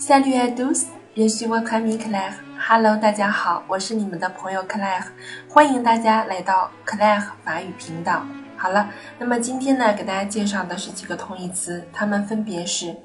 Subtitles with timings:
[0.00, 2.32] Salut à tous, je suis votre ami Claire.
[2.58, 5.04] Hello，大家好，我是你们的朋友 Claire，
[5.46, 8.24] 欢迎大家来到 Claire 法语频道。
[8.56, 12.96] 好了，那么今天呢，给大家介绍的是几个同义词，它们分别是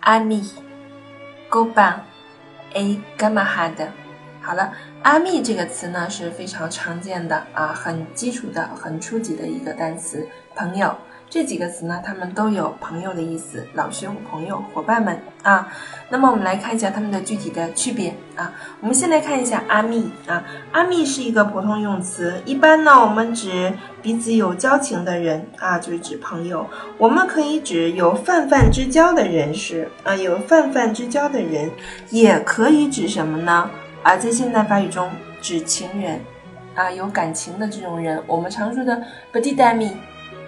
[0.00, 0.42] ami、
[1.50, 1.96] copain、
[2.72, 3.88] et camarade。
[4.40, 4.72] 好了
[5.04, 10.26] ，ami 这个词呢是非常常见的啊，很基础的、很初级的一个单词，
[10.56, 10.96] 朋友。
[11.30, 15.68] 这几个词呢，它们都有朋友的意思，老兄、朋友、伙伴们啊。
[16.08, 18.50] 那么我们来看一下它们的具体的区别啊。
[18.80, 26.66] 我们先来看一下阿密啊，阿密是一个普通用词，一般呢我们指彼此有交情的人啊，就是指朋友。
[26.96, 31.70] 我们可以指有泛泛之交的人士啊，有泛泛之交的人，
[32.08, 33.70] 也可以指什么呢？
[34.02, 35.10] 啊，在现代法语中
[35.42, 36.18] 指情人
[36.74, 38.96] 啊，有感情的这种人，我们常说的
[39.30, 39.94] b e t i a m i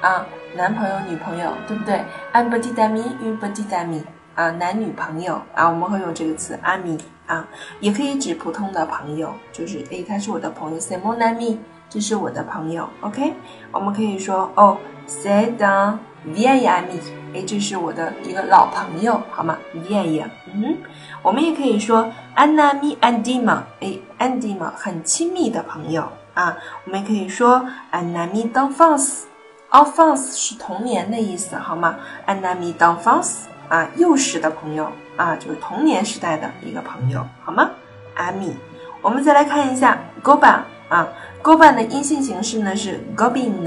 [0.01, 0.27] 啊。
[0.57, 4.03] 男朋友、女朋友，对不对？I'm petit ami，you petit ami，
[4.35, 7.47] 啊，男女朋友啊，我们会用这个词 ami 啊，
[7.79, 11.57] 也可以指普通的朋友，就是诶，他是我的朋友，c'est mon ami，
[11.89, 13.33] 这是我的朋友，OK？
[13.71, 16.99] 我们可以说哦，c'est un vieil ami，
[17.33, 20.77] 诶，这是我的一个老朋友，好吗？vieil，嗯，
[21.23, 29.30] 我们也可以说 un ami intime，诶，intime 很亲密的朋友啊，我们也可以说 un ami d'enfance。
[29.71, 37.71] Enfance 是童年的意思，好吗？Un ami d'enfance 啊，幼时的朋友啊，就是童年时代的一个朋友，好吗
[38.17, 38.55] ？Ami，
[39.01, 41.07] 我们再来看一下 Goban 啊
[41.41, 43.65] ，Goban 的阴性形式呢是 Gobin，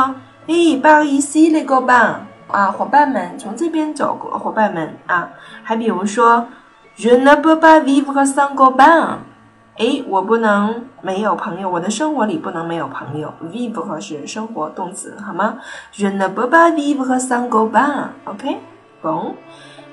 [0.46, 5.28] 哎，不好意思，那个吧，啊，伙伴们从这边走过，伙伴们啊，
[5.62, 6.46] 还比如说
[6.96, 9.18] ，je ne peux pas vivre sans g o b a n
[9.76, 15.58] 哎，我不能没有朋友，我的生活里不能没有朋友，vivre 是生活动词，好吗
[15.92, 19.34] ？je ne peux pas vivre sans copain，OK，bon。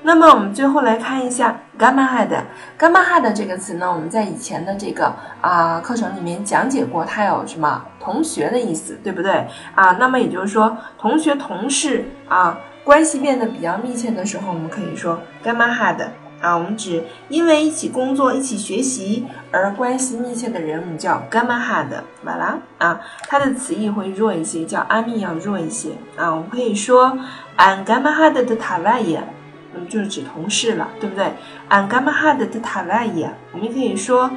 [0.06, 9.44] 那么我们最后来看一下 gamma head，gamma head 这个词呢，我们在以前的这个啊课程里面讲解过，它有什么同学的意思，对不对
[9.74, 9.96] 啊？
[9.98, 15.96] 那么也就是说，同学、同事啊，关系变得比较密切的时候，我们可以说 gamma head
[16.40, 21.88] 啊，我们指因为一起工作、一起学习而关系密切的人，我们叫 gamma head，
[22.22, 27.18] 完了啊，它的词义会弱一些，叫阿密要弱一些啊，我们可以说
[27.56, 29.20] an gamma head 的塔外耶。
[29.88, 31.32] 就是指同事了，对不对
[31.68, 34.30] ？An gamma had 的 travail，我们可以说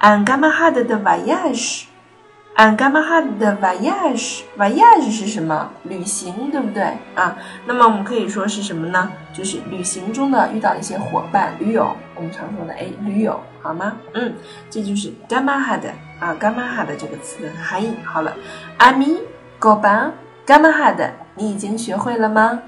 [0.00, 5.70] An gamma had 的 voyage，An gamma had 的 voyage，voyage 是什么？
[5.84, 6.82] 旅行，对不对
[7.14, 7.36] 啊？
[7.66, 9.10] 那么我们可以说是什么呢？
[9.32, 13.96] 就是旅行中的遇到一些伙伴、驴友，我们常说的哎，驴友，好吗？
[14.14, 14.34] 嗯，
[14.68, 15.88] 这就是 g a m a h a d
[16.18, 17.94] 啊 g a m a h a d 这个词的含义。
[18.04, 18.34] 好了
[18.78, 22.60] ，Ami，go ban，gamma had，你已经学会了吗？